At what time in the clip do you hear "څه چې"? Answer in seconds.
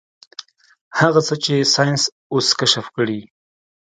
1.27-1.55